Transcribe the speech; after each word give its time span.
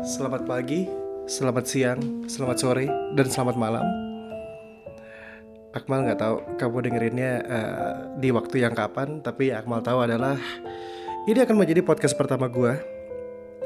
selamat 0.00 0.48
pagi, 0.48 0.88
selamat 1.28 1.64
siang, 1.68 2.00
selamat 2.24 2.56
sore, 2.56 2.88
dan 3.12 3.28
selamat 3.28 3.60
malam. 3.60 3.84
Akmal 5.76 6.08
nggak 6.08 6.20
tahu 6.20 6.36
kamu 6.56 6.76
dengerinnya 6.88 7.32
uh, 7.44 7.94
di 8.16 8.32
waktu 8.32 8.64
yang 8.64 8.72
kapan, 8.72 9.20
tapi 9.20 9.52
Akmal 9.52 9.84
tahu 9.84 10.00
adalah 10.00 10.40
ini 11.28 11.36
akan 11.36 11.60
menjadi 11.60 11.84
podcast 11.84 12.16
pertama 12.16 12.48
gue. 12.48 12.72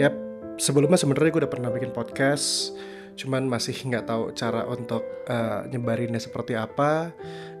Yap, 0.00 0.16
sebelumnya 0.56 0.96
sebenarnya 0.96 1.28
gue 1.36 1.42
udah 1.44 1.52
pernah 1.52 1.68
bikin 1.68 1.92
podcast, 1.92 2.72
cuman 3.20 3.44
masih 3.44 3.76
nggak 3.76 4.08
tahu 4.08 4.32
cara 4.32 4.64
untuk 4.64 5.04
uh, 5.28 5.68
nyebarinnya 5.68 6.20
seperti 6.20 6.56
apa, 6.56 7.12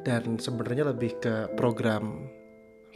dan 0.08 0.40
sebenarnya 0.40 0.88
lebih 0.88 1.20
ke 1.20 1.52
program 1.52 2.32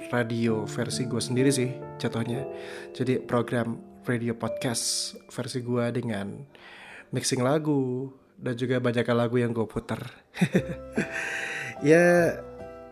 radio 0.09 0.64
versi 0.64 1.05
gue 1.05 1.21
sendiri 1.21 1.50
sih 1.53 1.69
jatuhnya. 2.00 2.46
Jadi 2.96 3.21
program 3.21 3.97
radio 4.09 4.32
podcast 4.32 5.12
versi 5.29 5.61
gue 5.61 5.85
dengan 5.93 6.40
mixing 7.12 7.44
lagu 7.44 8.08
dan 8.40 8.57
juga 8.57 8.81
banyak 8.81 9.04
lagu 9.12 9.36
yang 9.36 9.53
gue 9.53 9.68
putar. 9.68 10.00
ya 11.84 12.32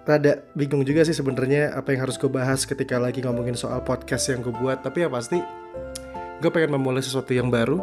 rada 0.05 0.45
bingung 0.53 0.85
juga 0.85 1.09
sih 1.09 1.17
sebenarnya 1.17 1.73
apa 1.73 1.97
yang 1.97 2.05
harus 2.05 2.21
gue 2.21 2.29
bahas 2.29 2.69
ketika 2.69 3.01
lagi 3.01 3.25
ngomongin 3.25 3.57
soal 3.57 3.81
podcast 3.81 4.29
yang 4.29 4.45
gue 4.45 4.53
buat. 4.53 4.85
Tapi 4.85 5.09
yang 5.09 5.13
pasti 5.17 5.41
gue 6.45 6.51
pengen 6.53 6.77
memulai 6.77 7.01
sesuatu 7.01 7.33
yang 7.33 7.49
baru 7.49 7.81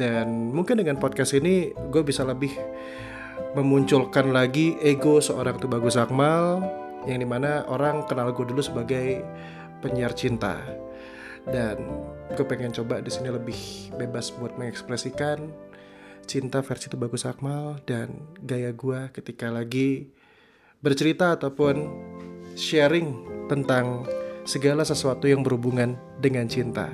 dan 0.00 0.50
mungkin 0.56 0.80
dengan 0.80 0.96
podcast 0.96 1.36
ini 1.36 1.76
gue 1.92 2.00
bisa 2.00 2.24
lebih 2.24 2.56
memunculkan 3.52 4.32
lagi 4.32 4.80
ego 4.80 5.20
seorang 5.20 5.60
tuh 5.60 5.68
bagus 5.68 6.00
Akmal 6.00 6.64
yang 7.04 7.20
di 7.20 7.28
mana 7.28 7.68
orang 7.68 8.08
kenal 8.08 8.32
gue 8.32 8.48
dulu 8.48 8.64
sebagai 8.64 9.20
penyiar 9.84 10.16
cinta 10.16 10.56
dan 11.50 11.78
gue 12.32 12.46
pengen 12.46 12.70
coba 12.70 13.02
di 13.02 13.10
sini 13.10 13.28
lebih 13.34 13.90
bebas 13.98 14.30
buat 14.30 14.54
mengekspresikan 14.54 15.50
cinta 16.26 16.62
versi 16.62 16.86
itu 16.86 16.94
bagus 16.94 17.26
Akmal 17.26 17.82
dan 17.82 18.14
gaya 18.42 18.70
gue 18.70 19.10
ketika 19.10 19.50
lagi 19.50 20.10
bercerita 20.82 21.34
ataupun 21.34 21.86
sharing 22.54 23.26
tentang 23.50 24.06
segala 24.42 24.82
sesuatu 24.82 25.30
yang 25.30 25.46
berhubungan 25.46 25.94
dengan 26.18 26.46
cinta. 26.50 26.90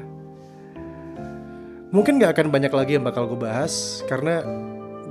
Mungkin 1.89 2.21
gak 2.21 2.37
akan 2.37 2.53
banyak 2.53 2.73
lagi 2.73 3.01
yang 3.01 3.05
bakal 3.05 3.25
gue 3.33 3.41
bahas 3.41 4.05
karena 4.05 4.45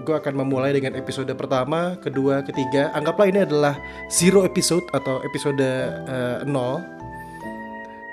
gue 0.06 0.14
akan 0.14 0.46
memulai 0.46 0.78
dengan 0.78 0.94
episode 0.94 1.34
pertama, 1.34 1.98
kedua, 2.06 2.46
ketiga. 2.46 2.94
Anggaplah 2.94 3.28
ini 3.34 3.42
adalah 3.42 3.82
zero 4.14 4.46
episode 4.46 4.86
atau 4.94 5.20
episode 5.26 5.66
uh, 6.06 6.46
nol, 6.46 6.80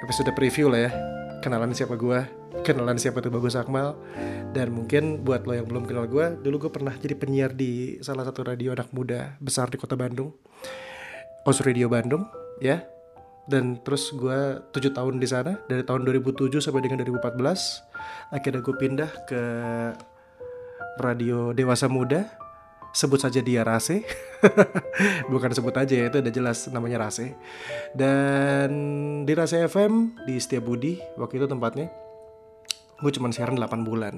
episode 0.01 0.33
preview 0.33 0.73
lah 0.73 0.89
ya 0.89 1.14
kenalan 1.45 1.77
siapa 1.77 2.01
gue 2.01 2.25
kenalan 2.65 2.97
siapa 2.97 3.21
tuh 3.21 3.29
Bagus 3.29 3.53
Akmal. 3.53 3.93
Dan 4.57 4.73
mungkin 4.73 5.21
buat 5.21 5.45
lo 5.45 5.53
yang 5.53 5.69
belum 5.69 5.85
kenal 5.85 6.09
gue 6.09 6.41
dulu 6.41 6.67
gue 6.67 6.71
pernah 6.73 6.97
jadi 6.97 7.13
penyiar 7.13 7.53
di 7.53 8.01
salah 8.01 8.25
satu 8.25 8.49
radio 8.49 8.73
anak 8.73 8.89
muda 8.97 9.37
besar 9.45 9.69
di 9.69 9.77
kota 9.77 9.93
Bandung. 9.93 10.33
Os 11.45 11.61
Radio 11.61 11.93
Bandung 11.93 12.25
ya. 12.65 12.81
Dan 13.45 13.85
terus 13.85 14.09
gue 14.17 14.65
tujuh 14.73 14.97
tahun 14.97 15.21
di 15.21 15.29
sana 15.29 15.61
dari 15.69 15.85
tahun 15.85 16.09
2007 16.09 16.65
sampai 16.65 16.81
dengan 16.81 17.05
2014 17.05 17.37
akhirnya 18.33 18.61
gue 18.65 18.77
pindah 18.81 19.11
ke 19.29 19.43
radio 20.97 21.53
dewasa 21.53 21.85
muda 21.85 22.25
sebut 22.95 23.19
saja 23.19 23.43
dia 23.43 23.67
Rase. 23.67 24.07
Bukan 25.33 25.51
sebut 25.51 25.75
aja 25.75 25.93
ya 25.93 26.07
itu 26.09 26.23
udah 26.23 26.33
jelas 26.33 26.71
namanya 26.71 27.11
Rase. 27.11 27.35
Dan 27.93 28.71
di 29.27 29.33
Rase 29.35 29.67
FM 29.67 30.25
di 30.25 30.39
Budi 30.63 31.03
waktu 31.19 31.43
itu 31.43 31.47
tempatnya 31.51 31.91
gue 33.03 33.13
cuma 33.13 33.29
siaran 33.35 33.59
8 33.59 33.83
bulan. 33.83 34.17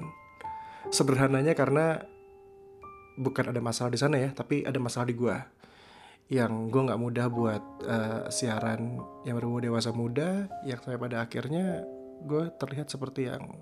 Sederhananya 0.93 1.57
karena 1.57 2.05
bukan 3.17 3.49
ada 3.49 3.59
masalah 3.59 3.89
di 3.89 3.99
sana 3.99 4.21
ya 4.21 4.29
tapi 4.29 4.61
ada 4.61 4.77
masalah 4.77 5.09
di 5.09 5.17
gue 5.17 5.33
yang 6.29 6.69
gue 6.69 6.81
nggak 6.85 7.01
mudah 7.01 7.27
buat 7.33 7.63
uh, 7.87 8.21
siaran 8.29 9.01
yang 9.25 9.35
berbau 9.41 9.57
dewasa 9.57 9.89
muda 9.89 10.45
yang 10.67 10.77
sampai 10.77 11.01
pada 11.01 11.25
akhirnya 11.25 11.81
gue 12.23 12.53
terlihat 12.61 12.91
seperti 12.91 13.31
yang 13.31 13.57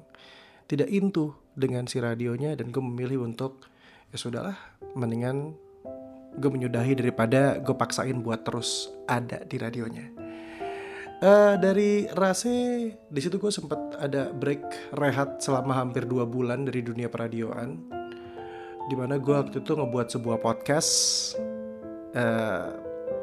tidak 0.65 0.89
intu 0.89 1.37
dengan 1.53 1.85
si 1.85 2.01
radionya 2.01 2.57
dan 2.57 2.73
gue 2.73 2.83
memilih 2.83 3.23
untuk 3.23 3.63
ya 4.15 4.17
sudahlah 4.17 4.55
mendingan 4.95 5.51
gue 6.39 6.47
menyudahi 6.47 6.95
daripada 6.95 7.59
gue 7.59 7.75
paksain 7.75 8.15
buat 8.23 8.47
terus 8.47 8.87
ada 9.11 9.43
di 9.43 9.59
radionya. 9.59 10.07
Uh, 11.19 11.59
dari 11.59 12.07
Rase 12.11 12.91
di 13.11 13.19
situ 13.19 13.35
gue 13.39 13.51
sempet 13.51 13.99
ada 13.99 14.31
break 14.31 14.95
rehat 14.95 15.43
selama 15.43 15.75
hampir 15.75 16.07
dua 16.07 16.23
bulan 16.23 16.63
dari 16.67 16.79
dunia 16.83 17.11
peradioan 17.11 17.87
di 18.87 18.95
mana 18.95 19.19
gue 19.19 19.35
waktu 19.35 19.59
itu 19.63 19.71
ngebuat 19.75 20.07
sebuah 20.11 20.39
podcast 20.39 20.91
uh, 22.15 22.71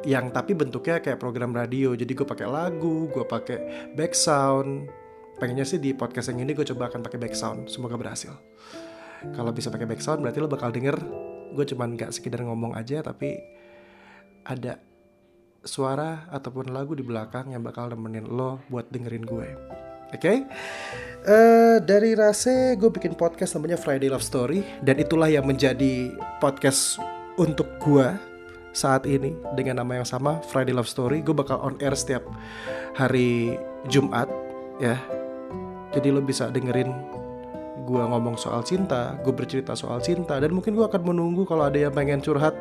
yang 0.05 0.29
tapi 0.29 0.53
bentuknya 0.53 1.01
kayak 1.01 1.17
program 1.17 1.57
radio. 1.57 1.97
Jadi 1.97 2.13
gue 2.13 2.25
pakai 2.25 2.45
lagu 2.45 3.09
gue 3.09 3.25
pakai 3.25 3.89
back 3.97 4.13
sound 4.13 4.89
pengennya 5.41 5.65
sih 5.65 5.81
di 5.81 5.97
podcast 5.97 6.29
yang 6.29 6.45
ini 6.45 6.53
gue 6.53 6.65
coba 6.69 6.93
akan 6.93 7.01
pakai 7.01 7.17
back 7.17 7.33
sound 7.33 7.65
semoga 7.65 7.97
berhasil 7.97 8.37
kalau 9.31 9.55
bisa 9.55 9.71
pakai 9.71 9.87
background 9.87 10.19
berarti 10.19 10.39
lo 10.43 10.51
bakal 10.51 10.69
denger 10.75 10.99
gue 11.53 11.65
cuman 11.69 11.95
gak 11.95 12.11
sekedar 12.11 12.43
ngomong 12.43 12.75
aja 12.75 12.99
tapi 12.99 13.39
ada 14.43 14.81
suara 15.63 16.27
ataupun 16.27 16.75
lagu 16.75 16.91
di 16.93 17.01
belakang 17.01 17.55
yang 17.55 17.63
bakal 17.63 17.87
nemenin 17.87 18.27
lo 18.27 18.59
buat 18.67 18.91
dengerin 18.91 19.23
gue. 19.23 19.47
Oke, 20.13 20.21
okay? 20.21 20.37
uh, 21.25 21.33
eh, 21.33 21.75
dari 21.81 22.13
Rase 22.13 22.77
gue 22.77 22.89
bikin 22.93 23.17
podcast 23.17 23.57
namanya 23.57 23.81
Friday 23.81 24.13
Love 24.13 24.21
Story 24.21 24.61
dan 24.85 25.01
itulah 25.01 25.25
yang 25.25 25.47
menjadi 25.47 26.13
podcast 26.37 27.01
untuk 27.41 27.65
gue 27.81 28.13
saat 28.77 29.09
ini 29.09 29.33
dengan 29.57 29.81
nama 29.81 30.03
yang 30.03 30.05
sama 30.05 30.37
Friday 30.53 30.75
Love 30.75 30.91
Story. 30.91 31.25
Gue 31.25 31.33
bakal 31.33 31.57
on 31.65 31.81
air 31.81 31.97
setiap 31.97 32.21
hari 32.93 33.57
Jumat 33.89 34.29
ya. 34.77 35.01
Jadi 35.97 36.13
lo 36.13 36.21
bisa 36.21 36.53
dengerin 36.53 36.93
gue 37.83 38.03
ngomong 38.03 38.39
soal 38.39 38.63
cinta, 38.63 39.19
gue 39.21 39.33
bercerita 39.35 39.75
soal 39.75 39.99
cinta, 39.99 40.39
dan 40.39 40.55
mungkin 40.55 40.73
gue 40.73 40.85
akan 40.87 41.13
menunggu 41.13 41.43
kalau 41.43 41.67
ada 41.67 41.77
yang 41.77 41.93
pengen 41.93 42.23
curhat, 42.23 42.55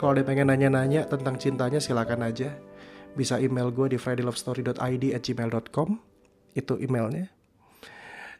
kalau 0.00 0.16
ada 0.16 0.24
yang 0.24 0.28
pengen 0.32 0.46
nanya-nanya 0.50 1.06
tentang 1.06 1.36
cintanya 1.36 1.78
silakan 1.78 2.24
aja. 2.24 2.56
Bisa 3.14 3.38
email 3.38 3.70
gue 3.70 3.94
di 3.94 3.98
fridaylovestory.id 4.00 5.04
at 5.14 5.22
gmail.com, 5.22 5.88
itu 6.58 6.74
emailnya. 6.82 7.30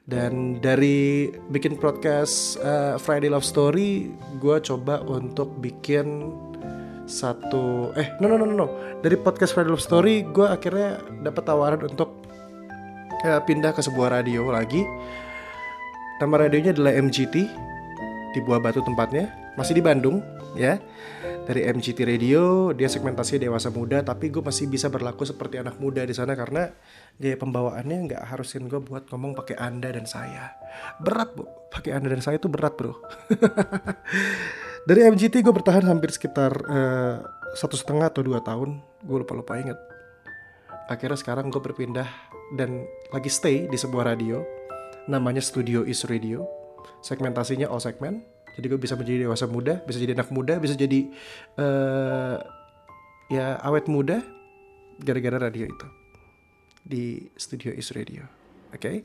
Dan 0.04 0.60
dari 0.60 1.32
bikin 1.48 1.80
podcast 1.80 2.60
uh, 2.60 3.00
Friday 3.00 3.32
Love 3.32 3.46
Story, 3.46 4.12
gue 4.36 4.56
coba 4.60 5.00
untuk 5.06 5.56
bikin 5.62 6.28
satu 7.04 7.92
eh 8.00 8.16
no 8.16 8.32
no 8.32 8.40
no 8.40 8.48
no 8.48 8.66
dari 9.04 9.20
podcast 9.20 9.52
Friday 9.52 9.68
Love 9.68 9.84
Story 9.84 10.24
gue 10.24 10.48
akhirnya 10.48 11.04
dapat 11.20 11.42
tawaran 11.44 11.84
untuk 11.84 12.24
uh, 13.28 13.40
pindah 13.44 13.76
ke 13.76 13.84
sebuah 13.84 14.20
radio 14.20 14.48
lagi 14.48 14.84
Nama 16.14 16.46
radionya 16.46 16.70
adalah 16.70 16.94
MGT 16.94 17.34
di 18.30 18.38
Buah 18.38 18.62
Batu 18.62 18.78
tempatnya, 18.86 19.34
masih 19.58 19.74
di 19.74 19.82
Bandung 19.82 20.22
ya. 20.54 20.78
Dari 21.44 21.66
MGT 21.66 22.06
Radio 22.06 22.70
dia 22.72 22.86
segmentasi 22.86 23.42
dewasa 23.42 23.68
muda, 23.68 24.00
tapi 24.00 24.30
gue 24.30 24.40
masih 24.40 24.70
bisa 24.70 24.88
berlaku 24.88 25.26
seperti 25.26 25.60
anak 25.60 25.76
muda 25.76 26.06
di 26.06 26.14
sana 26.14 26.32
karena 26.38 26.70
gaya 27.18 27.36
pembawaannya 27.36 27.98
nggak 28.08 28.22
harusin 28.30 28.70
gue 28.70 28.80
buat 28.80 29.10
ngomong 29.10 29.34
pakai 29.36 29.58
anda 29.58 29.90
dan 29.90 30.06
saya. 30.06 30.54
Berat 31.02 31.34
bu, 31.34 31.44
pakai 31.68 31.98
anda 31.98 32.08
dan 32.08 32.22
saya 32.22 32.38
itu 32.38 32.46
berat 32.46 32.78
bro. 32.78 32.94
Dari 34.88 35.00
MGT 35.10 35.42
gue 35.42 35.52
bertahan 35.52 35.84
hampir 35.84 36.14
sekitar 36.14 36.54
uh, 36.64 37.26
satu 37.58 37.74
setengah 37.74 38.08
atau 38.08 38.22
dua 38.22 38.38
tahun, 38.40 38.80
gue 39.02 39.18
lupa 39.18 39.34
lupa 39.34 39.58
inget. 39.58 39.76
Akhirnya 40.86 41.18
sekarang 41.18 41.50
gue 41.50 41.60
berpindah 41.60 42.06
dan 42.56 42.86
lagi 43.10 43.28
stay 43.28 43.66
di 43.68 43.76
sebuah 43.76 44.14
radio 44.14 44.63
namanya 45.06 45.40
Studio 45.44 45.84
Is 45.84 46.04
Radio. 46.08 46.48
Segmentasinya 47.04 47.68
all 47.68 47.80
segmen. 47.80 48.24
Jadi 48.54 48.66
gue 48.70 48.78
bisa 48.78 48.94
menjadi 48.94 49.26
dewasa 49.26 49.50
muda, 49.50 49.82
bisa 49.82 49.98
jadi 49.98 50.14
anak 50.14 50.30
muda, 50.30 50.62
bisa 50.62 50.78
jadi 50.78 51.10
uh, 51.58 52.38
ya 53.26 53.58
awet 53.66 53.90
muda 53.90 54.22
gara-gara 55.02 55.50
radio 55.50 55.66
itu 55.66 55.86
di 56.86 57.04
Studio 57.34 57.74
Is 57.74 57.90
Radio. 57.98 58.22
Oke, 58.70 58.78
okay? 58.78 58.96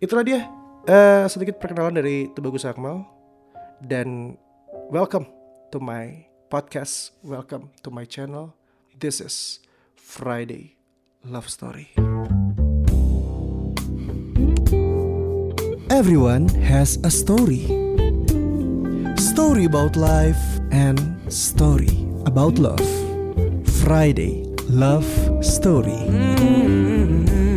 itulah 0.00 0.24
dia 0.24 0.48
uh, 0.88 1.28
sedikit 1.28 1.60
perkenalan 1.60 2.00
dari 2.00 2.32
Tubagus 2.32 2.64
Akmal 2.64 3.04
dan 3.84 4.40
welcome 4.88 5.28
to 5.68 5.76
my 5.76 6.24
podcast, 6.48 7.12
welcome 7.20 7.68
to 7.84 7.92
my 7.92 8.08
channel. 8.08 8.56
This 8.96 9.20
is 9.20 9.60
Friday 10.00 10.80
Love 11.20 11.52
Story. 11.52 11.92
Everyone 16.02 16.48
has 16.48 16.98
a 17.04 17.10
story. 17.12 17.62
Story 19.18 19.66
about 19.66 19.94
life 19.94 20.42
and 20.72 20.98
story 21.32 21.94
about 22.26 22.58
love. 22.58 22.82
Friday 23.86 24.42
Love 24.66 25.06
Story. 25.46 26.02
Mm 26.10 26.34
-hmm. 26.34 27.51